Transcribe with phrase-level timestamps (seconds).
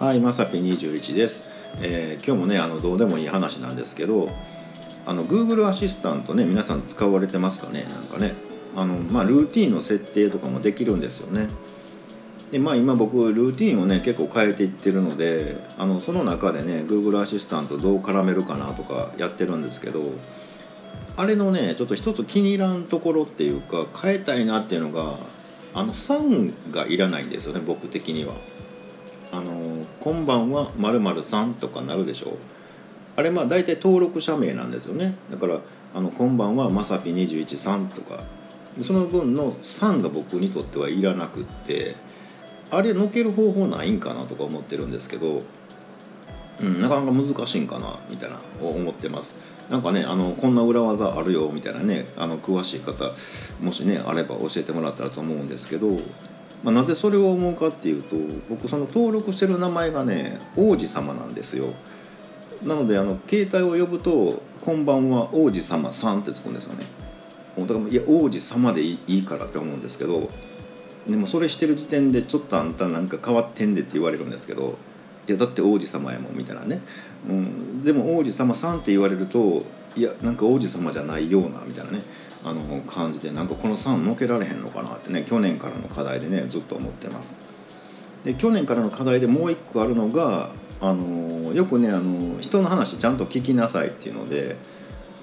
[0.00, 1.44] はい、まさぴ21です、
[1.82, 4.30] えー今日もねあのどうでもいい話なんですけど
[5.04, 7.84] あの Google アシスタントね皆さん使われてますかね？
[7.84, 8.32] なんかね。
[8.74, 11.48] あの、まあ、ルーティンの設定とかもできるんですよね。
[12.50, 20.02] でまあ今僕ルーティンをね結構変えていってるのであのその中でね Google アシスタントどう絡めるかなとかやってるんですけど
[21.18, 25.18] あれのねちょっと一つ気に入らんところっていうか変えたいなっていうのが
[25.74, 28.32] あの「さん」がいらないんですよね僕的には。
[29.32, 32.36] あの「こんばんはまるさん」とかなるでしょ
[33.16, 35.14] あれまあ大体登録者名なんですよね。
[35.30, 35.60] だから
[35.94, 38.20] 「あのこんばんはまさぴ21さん」とか。
[38.82, 41.96] その分の「さん」が僕にとってはいらなくって
[42.70, 45.42] あれのける方法ないんかなとか思ってるんですけど、
[46.60, 49.34] うん、なかなか難しいんかなみたいな思ってます。
[49.68, 53.12] なんかねあのこんな裏技あるよみたいなねあの詳しい方
[53.60, 55.98] もしねあれば教えてもらったらと思うんですけど、
[56.62, 58.16] まあ、なぜそれを思うかっていうと
[58.48, 61.72] 僕その登録してる名前がね王子様なんですよ。
[62.62, 66.84] なのであの携帯を呼ぶと「こんばんは王子様さん」ってつくんですよね。
[67.58, 70.28] だからいや王子様でいいからって思うんですけど
[71.06, 74.76] でもそれしてる時点でちょっとあんたなんか変わってんでって言われるんですけど
[75.28, 76.80] いやだって王子様やもんみたいなね、
[77.28, 79.64] うん、でも王子様さんって言われると
[79.96, 82.02] いやなんか王子様じゃないようなみたいなね。
[82.42, 87.36] あの感じでなんかこの「さん」のけられへんのかなってね去年からの課題でねずっと思ってます。
[88.24, 94.56] で去年からの課題でもう一個あるのがあのよくねあの人の話ちゃんと聞きなさいっていうので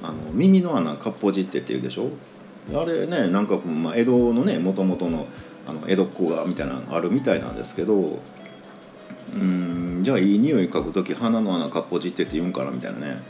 [0.03, 2.09] あの耳の穴かっぽじってっていうでしょ？
[2.73, 5.25] あれねなんか、まあ、江戸のねもともとの
[5.67, 8.19] あの江戸っ子がみたいなのあるみたいなんですけど
[9.35, 13.21] うんじゃあいい匂い嗅ぐ時鼻の穴かっぽじってって言うんかなみたいなね、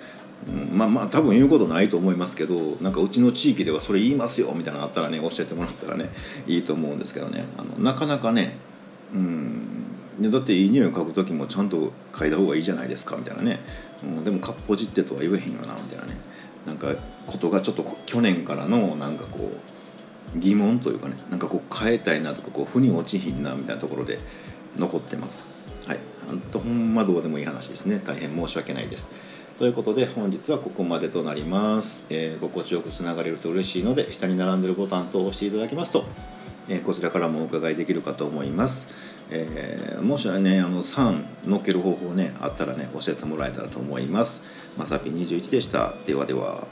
[0.77, 6.09] まあまあ多分言うことないと思いますけどなんかうちの地域ではそれ言いますよみたいなのあったらね教えてもらったらね
[6.45, 7.45] いいと思うんですけどね。
[7.57, 8.57] あのなかなかね
[9.13, 9.87] うん
[10.19, 13.59] でだっていい匂いを嗅ぐ時もちゃんと嗅いだ方がいいじゃないですかみたいなね、
[14.03, 16.15] うん、でもかっぽじってとは言えへんよなみたいなね。
[16.65, 19.51] なんかことがちょっと去年からのなんかこ
[20.35, 24.19] う疑問というかねなんかこう変えたいなとかこう腑に落ちひんなみたいなところで
[24.77, 25.51] 残ってます。
[25.85, 25.99] はい。
[26.53, 28.01] ほんまどうでもいい話ですね。
[28.05, 29.11] 大変申し訳ないです。
[29.57, 36.05] ということで本日はここまでとなります、えー心地よくつながれると嬉しいので下に並んでるボタンと押していただきますと、
[36.69, 38.87] えーこちらからもお伺いできるかと思います、
[39.31, 44.43] えーもしねあの3乗っける方法ねあったらね教えてもらえたらと思います。
[44.77, 45.95] まさぴ21でした。
[46.05, 46.67] ではでは。